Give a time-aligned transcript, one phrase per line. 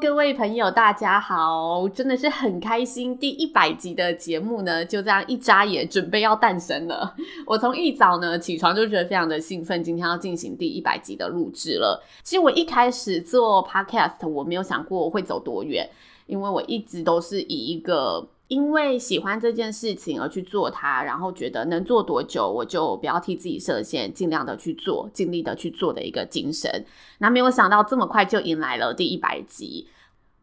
[0.00, 1.88] 各位朋友，大家好！
[1.88, 7.14] 真的是很开心，第一百集的节目呢，就这样一眨眼，准备要诞生了。
[7.46, 12.04] 我从一早呢起床就觉得非常的兴奋，今天要进行第一百集的录制了。
[12.22, 15.88] 其实我一开始做 Podcast，我没有想过我会走多远，
[16.26, 18.28] 因为我一直都是以一个。
[18.52, 26.84] 因为喜欢这件事情而去做它，然后觉得能做多久我就不要替自己设限，尽量的去做，尽力的去做的一个精神。
[27.16, 29.88] 那没有想到这么快就迎来了第一百集。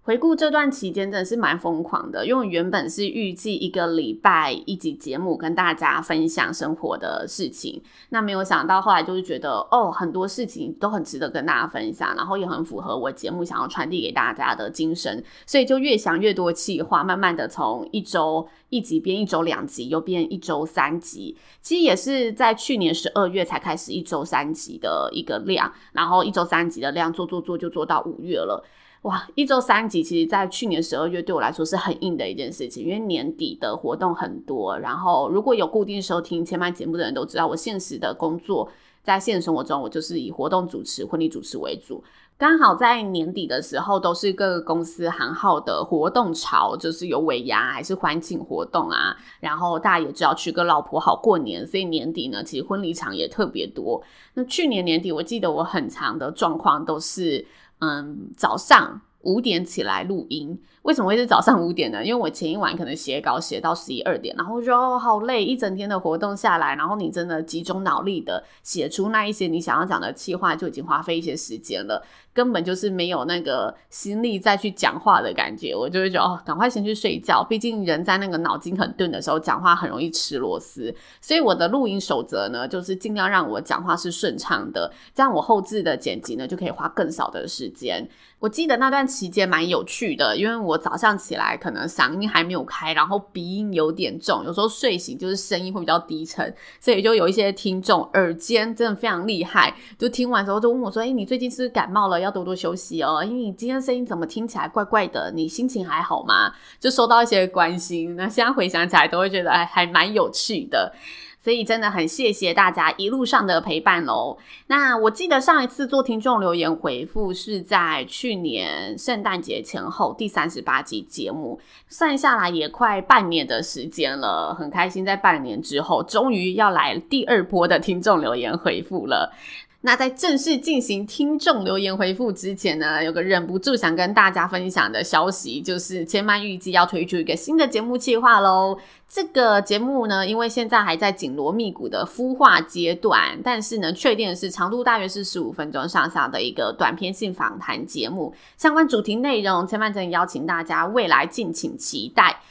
[0.10, 7.80] 回顾这段期间真的是蛮疯狂的，因为原本是预计一个礼拜一集节目跟大家分享生活的事情，
[8.10, 28.66] 那没有想到后来就是觉得哦，很多事情都很值得跟大家分享，然后也很符合我节目想要传递给大家的精神，所以就越想越多企划，慢慢的从一周一集变一周两集，又变一周三集，其实也是在去年十二月才开始一周三集的一个量，然后一周三集的量做做做就做到五月了。
[29.04, 34.78] 哇，一周三集，其实在去年十二月对我来说是很硬的一件事情，因为年底的活动很多。
[34.78, 38.70] 然后如果有固定收听千嫚节目的人都知道，我现实的工作
[39.02, 42.04] 在现实生活中，我就是以活动主持、婚礼主持为主。
[42.38, 49.16] 刚好在年底的时候，都是各个公司行号的活动潮，就是有尾牙还是欢庆活动啊。
[49.40, 54.04] 然后大家也知道娶个老婆好过年，所以年底呢，其实婚礼场也特别多。
[54.34, 57.46] 那去年年底，我记得我很长的状况都是。
[57.80, 60.62] 嗯，早上五点起来录音。
[60.84, 62.04] 为什么会是早上五点呢？
[62.04, 72.02] 因为我前一晚可能写稿写到十一二点，然后就哦好累，一整天的活动下来，然后你真的集中脑力的写出那一些你想要讲的气话，就已经花费一些时间了，
[72.40, 75.76] 根本就是没有那个心力再去讲话的感觉。
[75.76, 80.96] 我就会觉得哦，赶快先去睡觉，毕竟人在那个脑筋很钝的时候讲话很容易吃螺丝。
[81.20, 88.08] 所以我的录音守则呢，就是尽量让我讲话是顺畅的，这样我后置的剪辑呢就可以花更少的时间。
[88.40, 102.18] 我记得那段期间蛮有趣的，因为我早上起来可能嗓音还没有开，然后鼻音有点重，有时候睡醒就是声音会比较低沉，所以就有一些听众耳尖真的非常厉害，就听完之后就问我说：“诶，你最近是不是感冒了？
[102.18, 105.32] 要要多多休息哦，因为你今天声音怎么听起来怪怪的？
[105.34, 110.94] 你心情还好吗？”就收到一些关心，那现在回想起来都会觉得还还蛮有趣的。
[111.42, 114.38] 所以真的很谢谢大家一路上的陪伴喽。
[114.68, 121.58] 那我记得上一次做听众留言回复是在去年圣诞节前后第三十八集节目，
[121.88, 129.34] 算下来也快半年的时间了，很开心在半年之后终于要来第二波的听众留言回复了。
[129.82, 138.78] 那在正式进行听众留言回复之前呢，有个忍不住想跟大家分享的消息，就是千嫚预计要推出一个新的节目计划喽。
[139.08, 148.34] 这个节目呢，因为现在还在紧锣密鼓的孵化阶段，但是呢，确定的是长度大约是十五分钟上下的一个短篇性访谈节目。
[148.58, 152.42] 相关主题内容，千嫚真邀请大家未来敬请期待。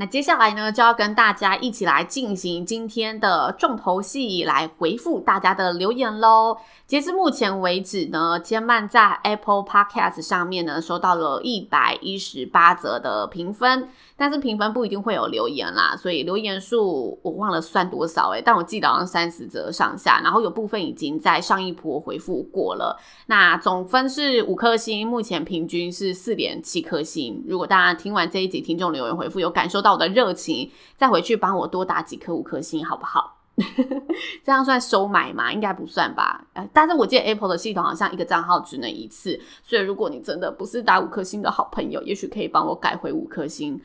[0.00, 6.56] 那接下来呢，就要跟大家一起来进行今天的重头戏，来回复大家的留言喽。
[6.86, 13.90] 截至目前为止呢，千曼在 Apple Podcast 上面呢，收到了一百一十八则的评分。
[14.20, 23.00] 但是评分不一定会有留言啦，所以留言数我忘了算多少诶，但我记得好像三十则上下，然后有部分已经在上一波回复过了。
[23.28, 27.42] 那总分是五颗星，目前平均是四点七颗星。
[27.48, 33.38] 如果大家听完这一集听众留言回复，有感受到我的热情，再回去帮我多打几颗五颗星，好不好？
[34.44, 35.50] 这样算收买吗？
[35.50, 36.44] 应该不算吧。
[36.52, 43.80] 呃，但是我记得 Apple 的系统好像一个账号只能一次，所以如果你真的不是打五颗星的好朋友，也许可以帮我改回五颗星。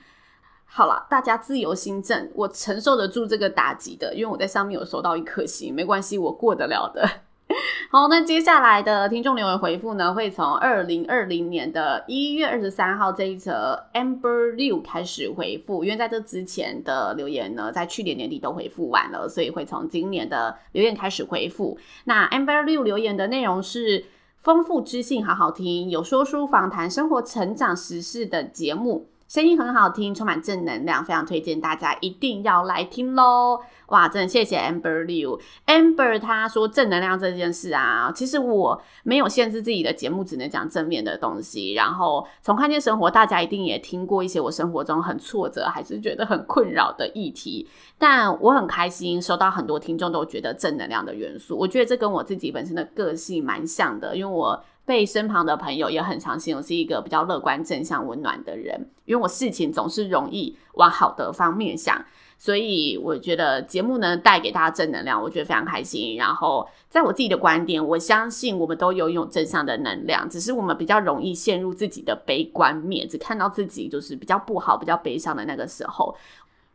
[0.67, 7.09] 好了，大家自由心证，我承受得住这个打击的，因为我在上面有收到一颗星，没关系，我过得了的。
[7.91, 21.77] 好，那接下来的听众留言回复呢，会从二零二零年的一月二十三号这一则 Amber Liu 开始回复，因为在这之前的留言呢，在去年年底都回复完了，所以会从今年的留言开始回复。
[22.05, 24.05] 那 Amber Liu 留言的内容是
[24.41, 29.07] 丰富知性，好好听，有说书、访谈、生活成长、时事的节目。
[29.27, 33.59] 声音很好听，充满正能量，非常推荐大家一定要来听喽！
[33.87, 41.73] 哇，真的谢谢 Amber Liu，Amber 他说正能量这件事啊，其实我没有限制自己的节目只能讲正面的东西。
[41.73, 47.67] 然后从看见生活，大家一定也听过一些我生活中很挫折还是觉得很困扰的议题，
[47.97, 54.63] 但我很开心收到很多听众都觉得正能量的元素，我觉得这跟我自己本身的个性蛮像的，因为我。
[54.85, 62.05] 被身旁的朋友也很常形容是一个比较乐观、正向、温暖的人，因为我事情总是容易往好的方面想，
[62.37, 66.15] 所以我觉得节目呢带给大家正能量，我觉得非常开心。
[66.17, 76.15] 然后在我自己的观点，我相信我们都拥有正向的能量，只是我们比较容易陷入自己的悲观面，只看到自己就是比较不好、比较悲伤的那个时候。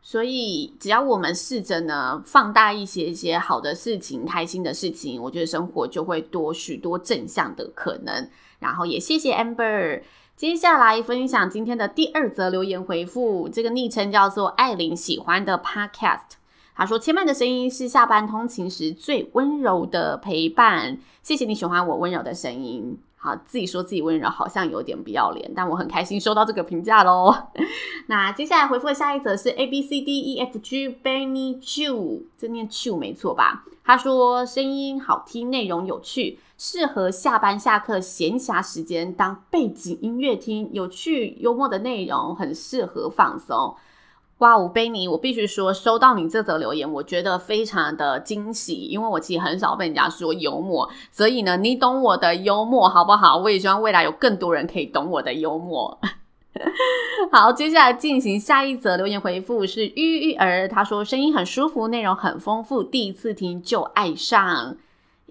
[0.03, 8.29] 所以，只要我们试着呢，放大一些一些好的事情、开心的事情，我觉得生活就会多许多正向的可能。
[8.59, 10.01] 然后也谢谢 Amber，
[10.35, 16.37] 接下来分享今天的第二则留言回复，这个昵称叫做艾琳喜欢的 Podcast。
[16.73, 27.31] 他说：“千嫚的声音是下班通勤时最温柔的陪伴，谢谢你喜欢我温柔的声音。”好，自己说自己温柔，好像有点不要脸，但我很开心收到这个评价喽。
[28.07, 33.63] 那接下来回复的下一则是 A B C D E F G Benny Chu，这念 Chu 没错吧？
[33.83, 43.75] 他说声音好听，内容有趣，适合下班下课闲暇时间当背景音乐听，有趣幽默的内容很适合放松。
[44.41, 53.37] 哇，吴贝尼，我必须说，收到你这则留言，我觉得非常的惊喜，因为我其实很少被人家说幽默，所以呢，你懂我的幽默，好不好？
[53.37, 55.95] 我也希望未来有更多人可以懂我的幽默。
[57.31, 64.75] 好，接下来进行下一则留言回复，是玉玉儿，他说声音很舒服，内容很丰富，第一次听就爱上，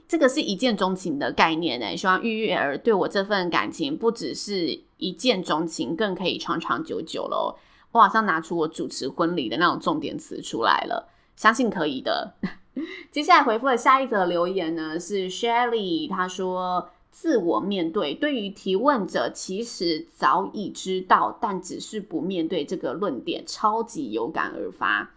[0.07, 1.97] 这个是一见钟情的概念呢。
[1.97, 7.57] 希望玉玉儿对我这份感情不只是一见钟情，更可以长长久久喽。
[7.92, 12.34] 我好像拿出我主持婚礼的那种重点词出来了，相信可以的。
[13.10, 25.10] 接下来回复的下一则留言呢，是 Shelly，他说：“自我面对，对于提问者其实早已知道，但只是不面对这个论点，超级有感而发。”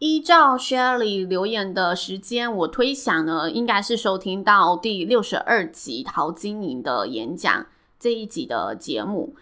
[0.00, 7.66] 依照 Shelly 留言的时间，我推想呢，应该是收听到第六十二集陶晶莹的演讲
[7.98, 9.34] 这一集的节目。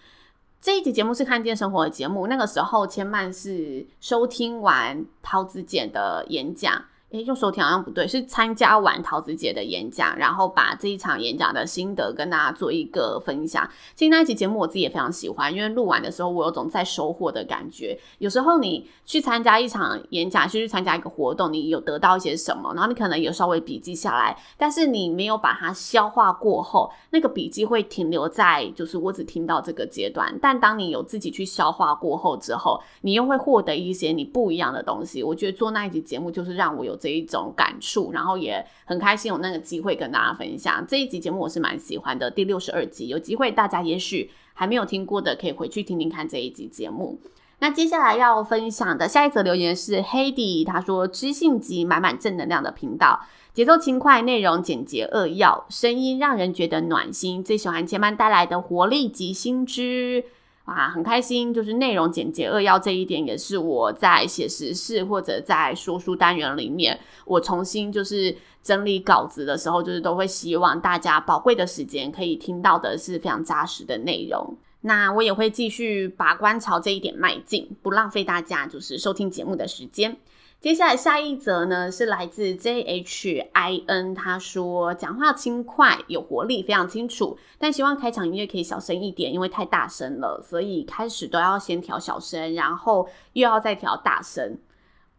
[0.67, 6.85] 这一集节目是看见生活的节目，那个时候千曼是收听完陶子姐的演讲。
[7.17, 13.67] 诶，用收听好像不对，是参加完桃子姐的演讲，然后把这一场演讲的心得跟大家做一个分享。
[13.95, 17.99] 其实那一集节目我自己也非常喜欢，因为录完的时候我有种在收获的感觉。
[18.19, 30.39] 有时候你去参加一场演讲，去参加一个活动，你有得到一些什么，然后你可能有稍微笔记下来，但是你没有把它消化过后，那个笔记会停留在就是我只听到这个阶段。
[30.43, 35.23] 但当你有自己去消化过后之后，你又会获得一些你不一样的东西。
[35.23, 36.95] 我觉得做那一集节目就是让我有。
[37.06, 42.29] 这一种感触，然后也很开心有那个机会跟大家分享这一集节目，我是蛮喜欢的。
[42.29, 47.20] 第六十二集，有机会大家也许还没有听过的，可以回去听听看这一集节目。
[47.61, 53.20] 那接下来要分享的下一则留言是 Heidi，他说知性级满满正能量的频道，
[53.55, 57.44] 节奏轻快，内容简洁扼要，声音让人觉得暖心。
[57.44, 60.25] 最喜欢千嫚带来的活力及新知。
[60.67, 74.59] 啊，很开心，就是内容简洁扼要这一点，也是我在写实事或者在说书单元里面，我重新就是整理稿子的时候，就是都会希望大家宝贵的时间可以听到的是非常扎实的内容。
[74.81, 80.17] 那我也会继续把观潮这一点迈进，不浪费大家就是收听节目的时间。
[80.66, 94.58] 接下来下一则呢，是来自 JHIN，他说讲话轻快有活力，非常清楚，但希望开场音乐可以小声一点，因为太大声了，所以开始都要先调小声，然后又要再调大声。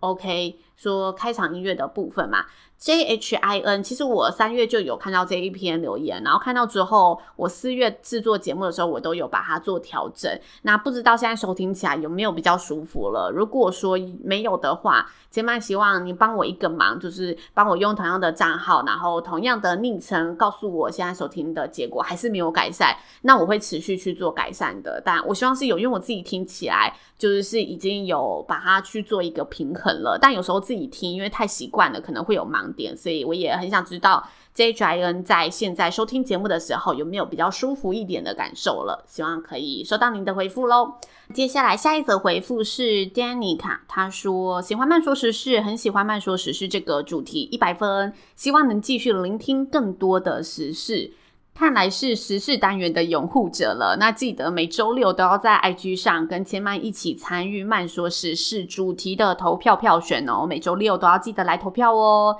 [0.01, 2.45] OK，说开场音乐的部分嘛。
[2.79, 10.31] J H I N，其实我三月就有看到这一篇留言，然后看到之后，我四月制作节目的时候，我都有把它做调整。
[10.61, 13.31] 那不知道现在收听起来有没有比较舒服了？
[13.33, 25.01] 如果说没有的话，千嫚希望你帮我一个忙，就是帮我用同样的账号，然后同样的昵称，告诉我现在收听的结果还是没有改善，那我会持续去做改善的。
[25.03, 30.17] 但我希望是有，因为我自己听起来就是是已经有把它去做一个平衡了。
[30.21, 40.95] 但有时候自己听，因为太习惯了，可能会有盲点，所以我也很想知道 JJN 在现在收听节目的时候有没有比较舒服一点的感受了，希望可以收到您的回复喽。
[41.33, 51.11] 接下来下一则回复是 Danica，他说喜欢慢说时事，很喜欢慢说时事这个主题，一百分，希望能继续聆听更多的时事。
[51.53, 53.97] 看来是时事单元的拥护者了。
[53.99, 60.45] 那记得每周六都要在 IG 上跟千曼一起参与曼说时事主题的投票票选哦。
[60.47, 62.37] 每周六都要记得来投票哦。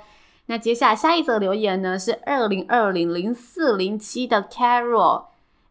[0.50, 5.26] 那接下来下一则留言呢，是二零二零零四零七的 Carol。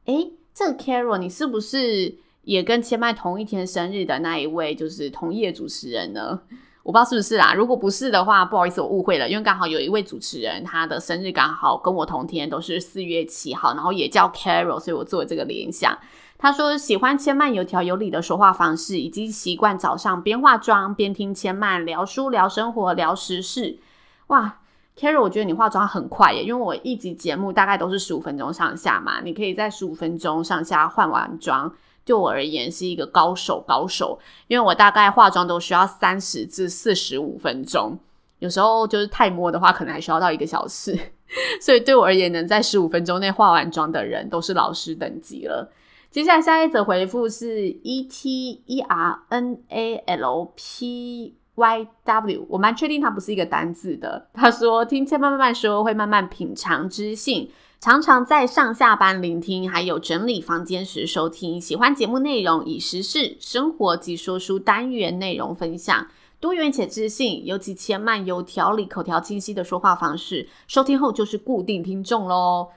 [0.06, 6.42] 诶，这个 Carol 你是不是也跟千曼同一天生日的那一位，就是同业主持人呢？
[6.84, 15.98] 我不知道是不是啦，如果不是的话，不好意思，我误会了，因为刚好有一位主持人，他的生日刚好跟我同天，都是四月七号，然后也叫 Carol，所以我做了这个联想。
[16.38, 23.80] 他说喜欢千曼有条有理的说话方式，以及习惯早上边化妆边听千曼聊书、聊生活、聊时事。
[24.28, 24.60] 哇
[24.98, 31.72] ，Carol，我觉得你化妆很快耶，因为我一集节目大概都是十五分钟上下嘛，你可以在十五分钟上下换完妆。
[32.04, 38.00] 对我而言是一个高手，高手，因为我大概化妆都需要三十至四十五分钟，
[38.40, 40.98] 有时候就是太摸的话，可能还需要到一个小时。
[41.60, 45.70] 所以对我而言，能在十五分钟内化完妆的人都是老师等级了。
[46.10, 54.28] 接下来下一则回复是 E T E R N A L P Y W，我蛮确定它不是一个单字的。
[54.32, 57.50] 他说听千慢慢慢说，会慢慢品尝知性。
[57.80, 61.60] 常常在上下班聆听，还有整理房间时收听。
[61.60, 66.08] 喜欢节目内容，以时事、生活及说书单元内容分享，
[66.40, 72.70] 多元且知性，尤其千慢有条理、口条清晰的说话方式，收听后就是固定听众喽。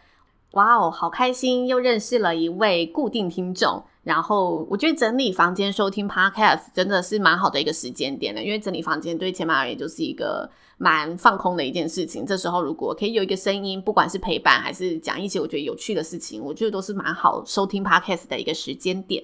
[0.52, 3.84] 哇哦，好开心，又认识了一位固定听众。
[4.02, 12.24] 然后我觉得整理房间收听 Podcast 真的是蛮好的一个时间点的，因为整理房间对千曼而言就是一个蛮放空的一件事情。
[12.24, 19.22] 这时候如果可以有一个声音，不管是陪伴还是讲一些我觉得有趣的事情，我觉得都是蛮好收听 Podcast 的一个时间点。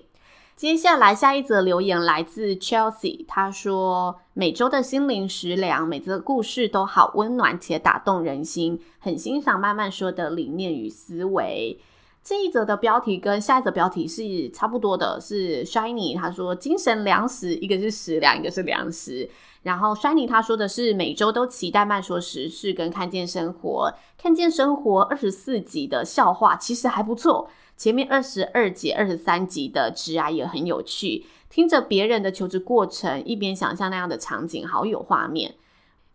[0.54, 11.78] 接下来下一则留言来自 Chelsea，他说每周的心灵食粮，每则故事都好温暖且打动人心，很欣赏慢慢说的理念与思维。
[12.26, 19.30] 这一则的标题跟下一则标题是差不多的，是 Shiny 他说精神粮食，一个是食粮，一个是粮食。
[19.62, 35.54] 然后 Shiny 他说的是每周都期待慢说时事跟看见生活，看见生活二十四集的笑话其实还不错，前面二十二集、二十三集的职涯也很有趣，听着别人的求职过程，一边想象那样的场景，好有画面。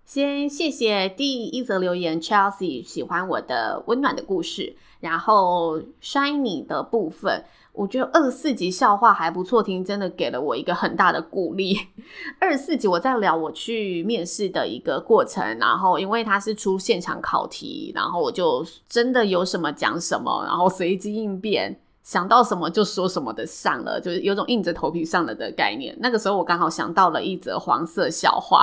[0.04, 4.76] 先谢谢第一则留言 Chelsea 喜欢我的温暖的故事。
[5.02, 7.44] 然后 Shiny 的部分，
[7.74, 11.78] 我觉得二十四集笑话还不错听，真的给了我一个很大的鼓励。
[12.40, 25.98] 二十四集我在聊我去面试的一个过程，然后因为他是出现场考题，然后我就真的有什么讲什么，然后随机应变，想到什么就说什么的上了，就是有种硬着头皮上了的概念。
[26.00, 28.62] 那个时候我刚好想到了一则黄色笑话。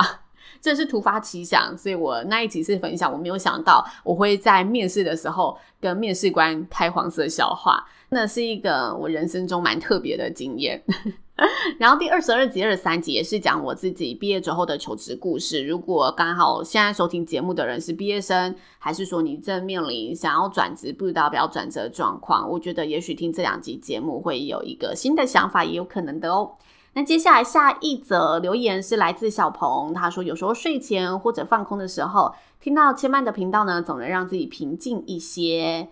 [0.61, 10.83] 这是突发奇想，所以我那一集是分享，我没有想到我会在面试的时候跟面试官开黄色笑话，那是一个我人生中蛮特别的经验。
[11.79, 15.65] 然后第二十二集、二十三集也是讲我自己毕业之后的求职故事。
[15.65, 26.51] 如果刚好现在收听节目的人是毕业生，还是说你正面临想要转职，不知道要不要转职的状况，我觉得也许听这两集节目会有一个新的想法，也有可能的哦。
[26.93, 35.87] 那接下来下一则留言是来自小鹏，他说有时候睡前或者放空的时候，听到千曼的频道呢，总能让自己平静一些。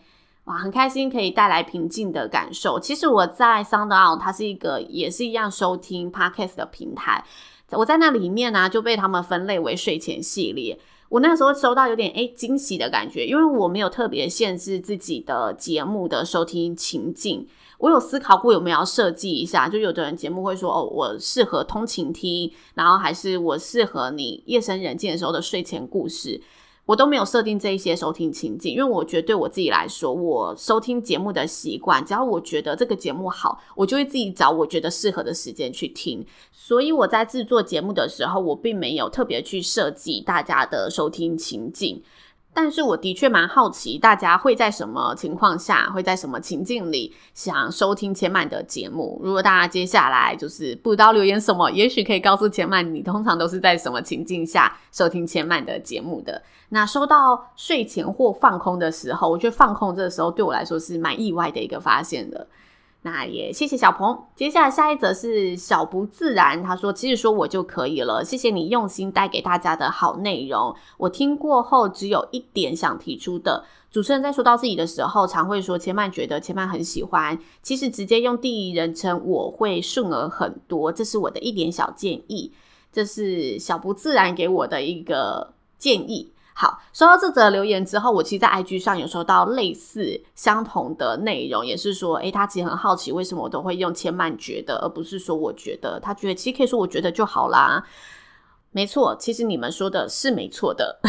[0.45, 2.79] 哇，很开心可以带来平静的感受。
[2.79, 7.23] 其实我在 SoundOn，它是一个也是一样收听 Podcast 的平台，
[7.71, 10.79] 我在那里面呢、就被他们分类为睡前系列。
[11.09, 17.47] 我那时候收到有点诶惊喜的感觉，因为我没有特别限制自己的节目的收听情境。
[17.79, 26.41] 我有思考过有没有要设计一下，就有的人节目会说哦，我适合通勤听，然后还是我适合你夜深人静的时候的睡前故事，
[26.87, 42.01] 我都没有设定这一些收听情境，因为我觉得对我自己来说，我收听节目的习惯，只要我觉得这个节目好，我就会自己找我觉得适合的时间去听，所以我在制作节目的时候，我并没有特别去设计大家的收听情境。
[42.53, 49.21] 但是我的确蛮好奇，大家会在什么情况下，会在什么情境里想收听千曼的节目？
[49.23, 56.41] 如果大家接下来就是不知道留言什么，也许可以告诉千曼，你通常都是在什么情境下收听千曼的节目的？
[56.69, 62.47] 那收到睡前或放空的时候，我觉得放空这个时候对我来说是蛮意外的一个发现的。
[63.09, 64.21] 那也谢谢小鹏。
[64.35, 70.75] 接下来下一则是小不自然，他说：“其实说我就可以了，谢谢你用心带给大家的好内容。
[70.97, 73.63] 我听过后，只有一点想提出的。
[73.89, 77.39] 主持人在说到自己的时候，常会说千曼觉得千曼很喜欢。
[77.63, 82.51] 其实直接用第一人称我会顺耳很多，这是我的一点小建议。
[82.91, 95.99] 这是小不自然给我的一个建议。”好，收到这则留言之后，我其实，在 IG 上有收到类似相同的内容，也是说，诶，他其实很好奇为什么我都会用千曼觉得，而不是说我觉得。
[95.99, 97.85] 他觉得其实可以说我觉得就好啦。
[98.71, 100.99] 没错，其实你们说的是没错的，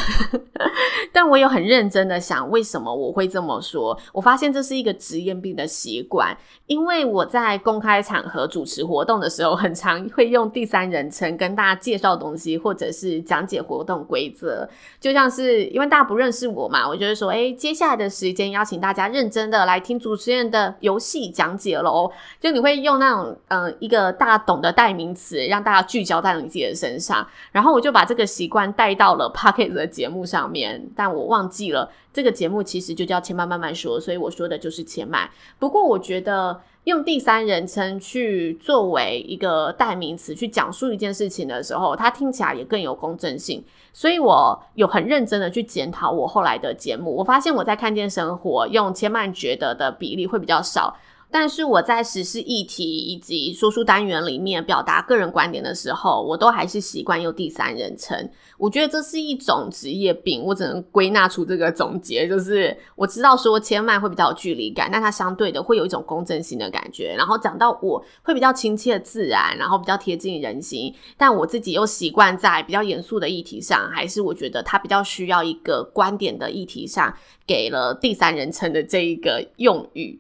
[1.13, 3.99] 但我有很认真的想，为什么我会这么说？
[4.15, 6.35] 我发现这是一个职业病的习惯，
[6.67, 14.67] 因为我在公开场合主持活动的时候，很常会用第三人称跟大家介绍东西，或者是讲解活动规则。
[14.99, 22.11] 就像是因为大家不认识我嘛，我就会说，诶，接下来的时间邀请大家认真的来听主持人的游戏讲解喽。
[22.41, 27.27] 就你会用那种嗯、一个大家懂的代名词，让大家聚焦在你自己的身上。
[27.53, 35.29] 然后我就把这个习惯带到了 Podcast 的节目上面，但我忘记了这个节目其实就叫千曼慢慢说，所以我说的就是千曼。
[35.59, 43.65] 不过我觉得用第三人称去作为一个代名词去讲述一件事情的时候，它听起来也更有公正性。
[43.93, 50.97] 所以我有很认真的去检讨我后来的节目，我发现我在看见生活用千曼觉得的比例会比较少。
[51.31, 58.31] 但是我在时事议题以及说书单元里面表达个人观点的时候，我都还是习惯用第三人称。
[58.57, 67.15] 我觉得这是一种职业病，我只能归纳出这个总结，就是我知道说千万会比较有距离感，但它相对的会有一种公正性的感觉。
[67.17, 70.95] 然后讲到我会比较亲切自然，然后比较贴近人心。
[71.19, 77.15] 但我自己又习惯在比较严肃的议题上，还是我觉得它比较需要一个观点的议题上，
[77.47, 80.19] 给了第三人称的这一个用语。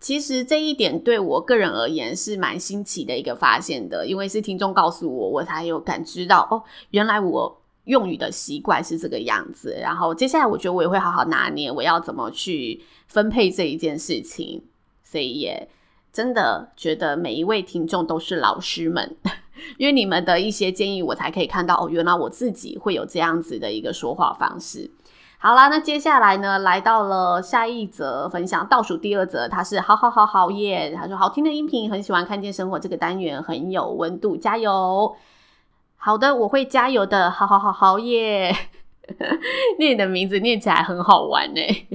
[0.00, 9.76] 其实这一点对我个人而言是蛮新奇的一个发现的，因为是听众告诉我，我才有感知到哦，原来我用语的习惯是这个样子。
[9.80, 14.64] 然后接下来我觉得我也会好好拿捏，我要怎么去分配这一件事情。
[15.02, 15.68] 所以也
[16.12, 19.16] 真的觉得每一位听众都是老师们，
[19.76, 24.90] 因为你们的一些建议，我才可以看到哦，原来我自己会有这样子的一个说话方式。
[25.42, 35.16] 好啦，那接下来呢，来到了下一则分享，倒数第二则，他是好好好好耶，他说好听的音频，很喜欢看见生活这个单元，很有温度，加油！
[35.96, 38.54] 好的，我会加油的，好好好好耶，
[39.80, 41.86] 念你的名字念起来很好玩诶。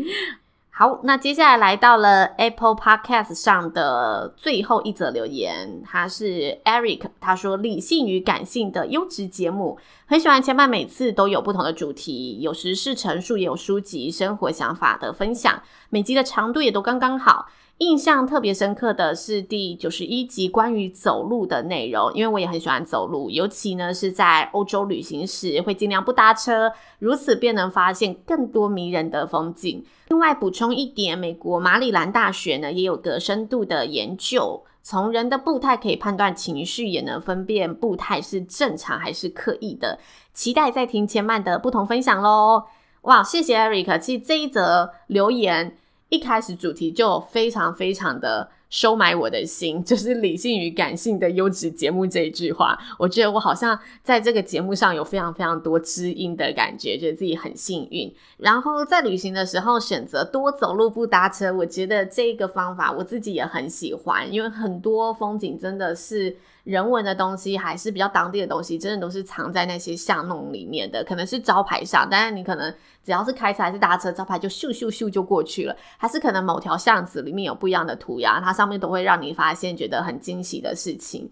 [0.77, 17.47] 好，那接下来来到了 Apple Podcast 上的最后一则留言，他是 Eric，他说理性与感性的优质节目，很喜欢前半，每次都有不同的主题，有时是陈述，也有书籍、生活想法的分享，每集的长度也都刚刚好。
[17.79, 29.83] 印象特别深刻的是第九十一集关于走路的内容，因为我也很喜欢走路，尤其呢是在欧洲旅行时，会尽量不搭车，如此便能发现更多迷人的风景。
[30.07, 39.99] 另外补充一点，美国马里兰大学呢也有个深度的研究，从人的步态可以判断情绪，也能分辨步态是正常还是刻意的。
[40.33, 42.63] 期待再听千曼的不同分享喽！
[43.01, 45.75] 哇，谢谢 Eric，其实这一则留言。
[46.09, 58.13] 一开始主题就非常非常的收买我的心， 就是理性与感性的优质节目这一句话，我觉得我好像在这个节目上有非常非常多知音的感觉，觉得自己很幸运。
[58.37, 66.37] 然后在旅行的时候选择多走路不搭车，我觉得这个方法我自己也很喜欢，因为很多风景真的是。
[66.65, 72.73] 人文的东西还是比较当地的东西，真的都是藏在那些巷弄里面的，可能是招牌上，但是你可能
[73.03, 81.29] 只要是开车还是搭车，招牌就咻咻咻就过去了，还是可能某条巷子里面有不一样的涂鸦，它上面都会让你发现觉得很惊喜的事情。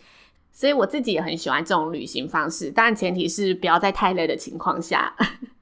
[0.51, 5.15] 所以我自己也很喜欢这种旅行方式，但前提是不要在太累的情况下。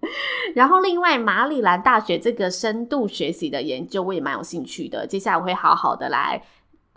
[0.53, 6.43] 然后另外马里兰大学这个深度学习的研究，我也蛮有兴趣的，接下来我会好好的来。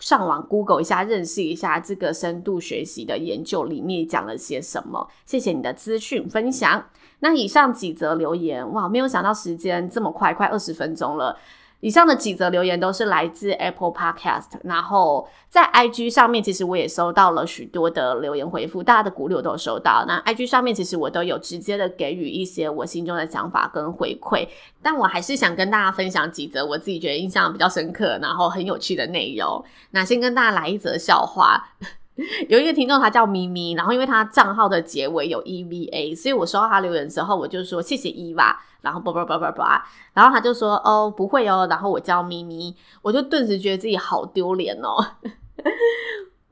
[0.04, 5.08] 上网 Google 一下，认识一下这个深度学习的研究里面讲了些什么。
[5.24, 6.84] 谢谢你的资讯分享。
[7.20, 11.38] 那以上几则留言，哇，没有想到时间这么快，快二十分钟了。
[11.84, 20.02] 以上的几则留言都是来自 Apple Podcast，然后在 IG 上面，其实我也收到了许多的留言回复，大家的鼓励我都收到。
[20.08, 24.48] 那 IG 上面其实我都有直接的给予一些我心中的想法跟回馈，
[24.82, 29.62] 但我还是想跟大家分享几则我自己觉得印象比较深刻，然后很有趣的内容。
[29.90, 31.68] 那先跟大家来一则笑话。
[32.48, 45.04] 有一个听众，他叫咪咪，然后因为他账号的结尾有 EVA，所以我收到他留言之后，我就说谢谢伊娃，然后叭叭叭叭叭，然后他就说哦不会哦，然后我叫咪咪，我就顿时觉得自己好丢脸哦。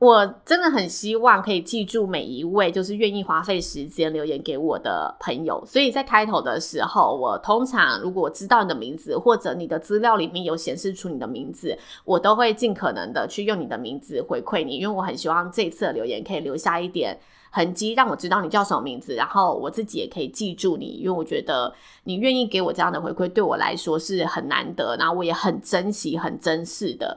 [0.02, 17.16] 我真的很希望可以记住每一位就是愿意花费时间留言给我的朋友，所以在开头的时候，我通常如果知道你的名字或者你的资料里面有显示出你的名字，我都会尽可能的去用你的名字回馈你，因为我很希望这次的留言可以留下一点
[17.52, 27.16] 痕迹，让我知道你叫什么名字，然后我自己也可以记住你，因为我觉得你愿意给我这样的回馈，对我来说是很难得，然后我也很珍惜、很珍视的。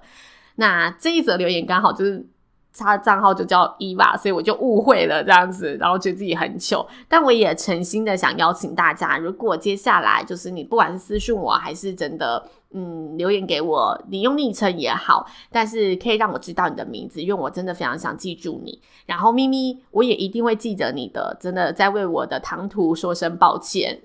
[0.58, 2.24] 那这一则留言刚好就是。
[2.78, 6.86] 他的账号就叫伊娃，所以我就误会了这样子，然后觉得自己很糗。
[7.08, 18.82] 但我也诚心的想邀请大家，如果接下来就是你不管是私讯我还是真的嗯留言给我，你用昵称也好，但是可以让我知道你的名字，因为我真的非常想记住你。
[19.06, 24.02] 然后咪咪，我也一定会记得你的，真的在为我的唐突说声抱歉。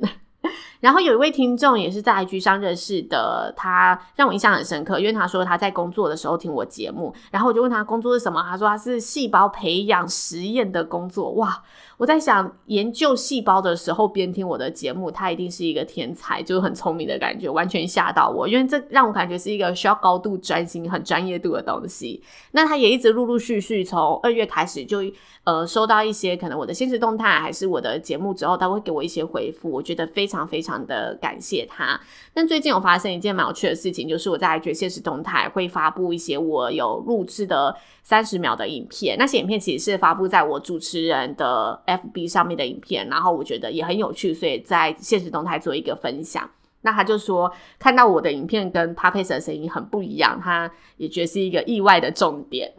[0.80, 11.62] 然后有一位听众也是在 IG 上认识的，他让我印象很深刻，因为他说他在工作的时候听我节目，然后我就问他工作是什么，他说他是细胞培养实验的工作，哇！
[12.00, 18.48] 我在想，研究细胞的时候边听我的节目，他一定是一个天才，就是很聪明的感觉，完全吓到我。
[18.48, 22.22] 因为这让我感觉是一个需要高度专心、很专业度的东西。
[22.52, 25.00] 那他也一直陆陆续续从二月开始就
[25.44, 32.00] 呃收到一些可能我的现实动态还是我的节目之后，他会给我一些回复，我觉得非常非常的感谢他。
[32.32, 41.78] 但最近有发生一件蛮有趣的事情，就是我在觉得现实动态会发布一些我有录制的三十秒的影片，那些影片其实是发布在我主持人的。
[41.98, 46.48] FB 上面的影片，然后我觉得也很有趣，所以在现实动态做一个分享。
[46.83, 52.72] 那他就说看到我的影片跟 p a p e s 的声音很不一样，他也觉得是一个意外的重点。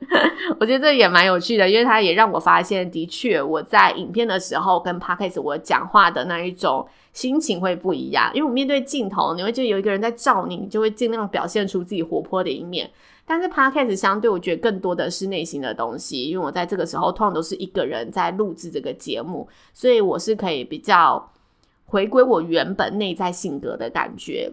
[0.60, 6.86] 我觉得这也蛮有趣的，因为他也让我发现，的确我在影片的时候跟 p a p e s 我讲话的那一种
[7.18, 8.30] 心情会不一样。
[8.32, 12.88] 因为我面对镜头，你会觉得有一个人在照你，你就会尽量表现出自己活泼的一面。
[13.26, 21.28] 但是 Podcast 相对，我觉得更多的是内心的东西，因为我在这个时候通常都是一个人在录制这个节目，所以我是可以比较
[21.86, 24.52] 回归我原本内在性格的感觉。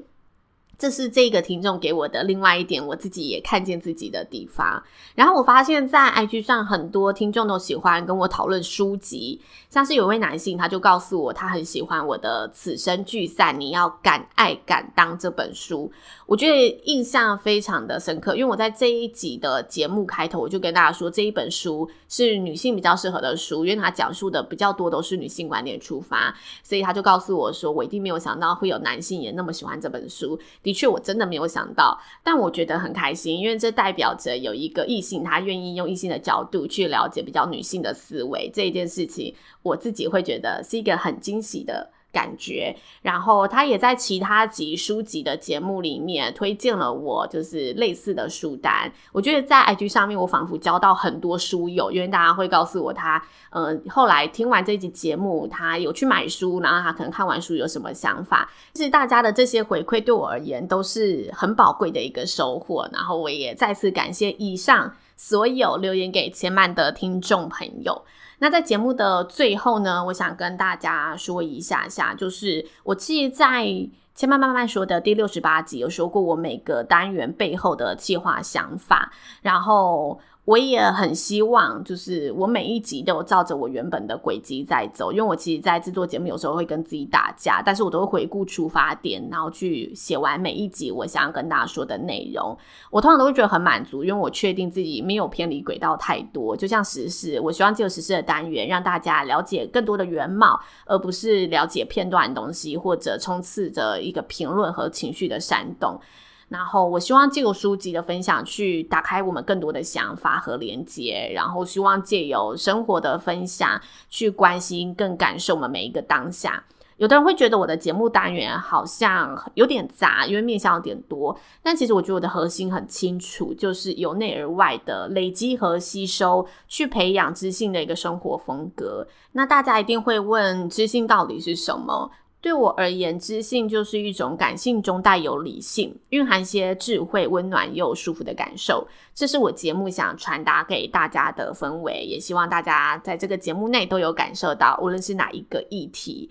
[0.77, 4.83] 这是这个听众给我的另外一点，我自己也看见自己的地方。
[5.15, 15.91] 然后我发现，在 IG 上很多听众都喜欢跟我讨论书籍，像是有一位男性，他就告诉我他很喜欢我的《此生聚散，你要敢爱敢当》这本书，
[16.25, 18.35] 我觉得印象非常的深刻。
[18.35, 30.38] 因为我在这一集的节目开头，我就跟大家说这一本书是女性比较适合的书，因为它讲述的比较多都是女性观点出发，所以他就告诉我说，我一定没有想到会有男性也那么喜欢这本书。
[30.65, 41.91] 的确，我真的没有想到，但我觉得很开心，因为这代表着有一个异性，他愿意用异性的角度去了解比较女性的思维，这一件事情，我自己会觉得是一个很惊喜的。
[42.15, 48.89] 感觉，然后他也在其他集书籍的节目里面推荐了我，就是类似的书单。
[49.12, 58.49] 我觉得在 IG 上面，我仿佛交到很多书友，因为大家会告诉我他，呃，后来听完这集节目，他有去买书，然后他可能看完书有什么想法。
[58.73, 62.88] 其实大家的这些回馈对我而言都是很宝贵的一个收获。
[62.93, 68.04] 然后我也再次感谢以上所有留言给千曼的听众朋友。
[68.39, 73.65] 那在节目的最后呢，我想跟大家说一下下，就是我其实在
[74.13, 80.19] 千曼慢慢说的第六十八集有说过，我每个单元背后的计划想法，然后。
[80.45, 92.55] 我也很希望，就是我每一集都有照着我原本的轨迹在走，因为我其实，在制作节目有时候会跟自己打架，但是我都会回顾出发点，然后去写完每一集我想要跟大家说的内容。
[92.91, 96.55] 我通常都会觉得很满足，因为我确定自己没有偏离轨道太多。
[96.55, 105.99] 就像时事，我希望借由时事的单元，让大家了解更多的原貌，而不是了解片段的东西，或者充斥着一个评论和情绪的煽动。
[106.47, 111.31] 然后，我希望借由书籍的分享，去打开我们更多的想法和连接。
[111.34, 116.63] 然后，希望借由生活的分享，去关心、更感受我们每一个当下。
[116.97, 121.38] 有的人会觉得我的节目单元好像有点杂，因为面向有点多。
[121.62, 129.05] 但其实我觉得我的核心很清楚，就是由内而外的累积和吸收，去培养知性的一个生活风格。
[129.34, 132.12] 那大家一定会问，知性到底是什么？
[132.45, 138.88] 对我而言，知性就是一种感性中带有理性，蕴含些智慧、温暖又舒服的感受。
[139.15, 146.29] 这是我节目想传达给大家的氛围，也希望大家在这个节目内都有感受到，无论是哪一个议题。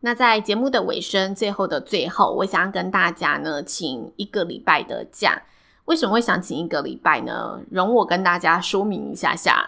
[0.00, 5.42] 那在节目的尾声，最后的最后，我想要跟大家呢，请一个礼拜的假。
[5.86, 7.62] 为什么会想请一个礼拜呢？
[7.70, 9.64] 容我跟大家说明一下下。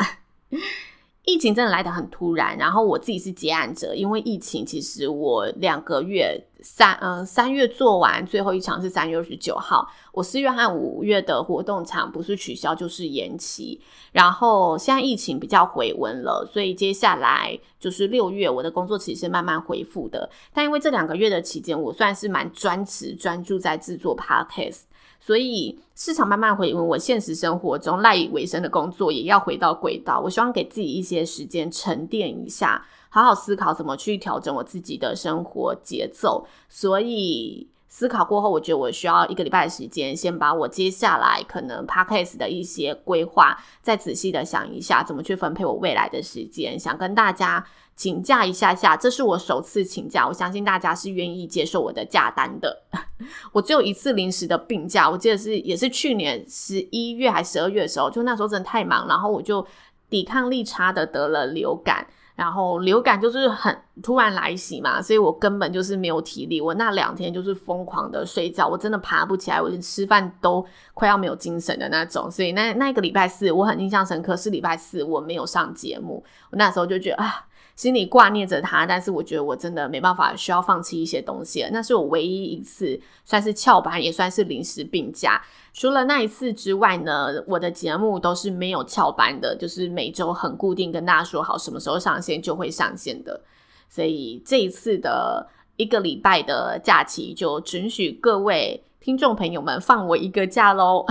[1.28, 9.86] 疫情真的来得很突然，然后我自己是接案者，因为疫情，其实我两个月三嗯三月做完，最后一场是三月二十九号。
[10.14, 13.78] 我四月和五月的活动场不是取消就是延期。
[14.12, 20.30] 然后现在疫情比较回温了，所以接下来就是六月，我的工作其实是慢慢恢复的。
[20.54, 24.80] 但因为这两个月的期间，我算是蛮专职专注在制作 podcast，
[25.28, 30.18] 所以市场慢慢回温，我现实生活中赖以为生的工作也要回到轨道。
[30.18, 32.82] 我希望给自己一些时间沉淀一下。
[33.10, 46.80] 好好思考怎么去调整我自己的生活节奏，所以思考过后，我觉得我需要一个礼拜的时间，先把我接下来可能 podcast 的一些规划再仔细的想一下，怎么去分配我未来的时间。
[46.80, 47.62] 想跟大家
[47.98, 52.84] 请假一下下，这是我首次请假，我相信大家是愿意接受我的假单的。
[53.52, 59.66] 我只有一次临时的病假，我记得是也是去年十一月还十二月的时候，就那时候真的太忙，然后我就
[60.08, 62.06] 抵抗力差的得了流感。
[62.36, 66.60] 然后流感就是很突然来袭嘛，所以我根本就是没有体力。
[66.60, 72.30] 我那两天就是疯狂的睡觉，我真的爬不起来，我连吃饭都快要没有精神的那种。
[72.30, 76.24] 所以那那个礼拜四我很印象深刻，是礼拜四我没有上节目。
[76.52, 77.44] 我那时候就觉得啊。
[77.78, 81.64] 心里挂念着他，但是我觉得我真的没办法，需要放弃一些东西。
[81.70, 85.40] 那是我唯一一次算是翘班，也算是临时病假。
[85.72, 93.40] 除了那一次之外呢，我的节目都是没有翘班的，就是每周很固定跟大家说好什么时候上线就会上线的。
[93.88, 101.06] 所以这一次的一个礼拜的假期，就准许各位听众朋友们放我一个假喽。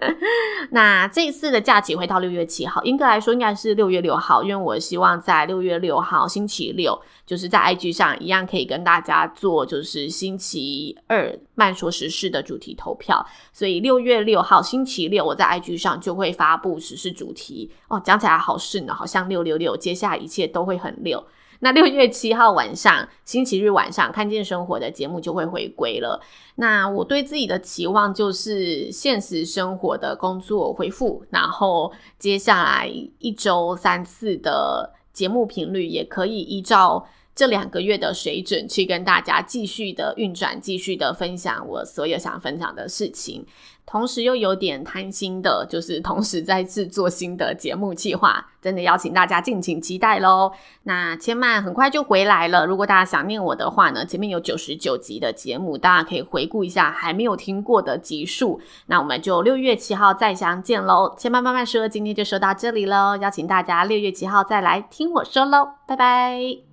[0.70, 21.24] 那这一次的假期会到六月七号，应该来说应该是六月六号，因为我希望在六月六号星期六，就是在 IG 上一样可以跟大家做，就是星期二慢说时事的主题投票，所以六月六号星期六我在 IG 上就会发布时事主题哦，讲起来好顺呢，好像六六六，接下来一切都会很六。
[21.60, 26.20] 那六月七号晚上，星期日晚上，看见生活的节目就会回归了。
[26.56, 43.44] 那我对自己的期望就是现实生活的工作恢复，然后接下来一周三次的节目频率也可以依照这两个月的水准去跟大家继续的运转，继续的分享我所有想分享的事情。
[43.90, 50.52] 同时又有点贪心的，就是同时在制作新的节目计划，真的邀请大家敬请期待喽。
[50.82, 58.60] 那千嫚很快就回来了，如果大家想念我的话呢，前面有九十九集的节目，大家可以回顾一下还没有听过的集数。
[58.88, 61.14] 那我们就六月七号再相见喽。
[61.16, 66.67] 千嫚慢慢说，今天就说到这里喽，邀请大家六月七号再来听我说喽，拜拜。